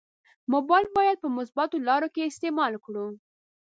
[0.53, 3.05] مبایل باید په مثبتو لارو کې استعمال کړو.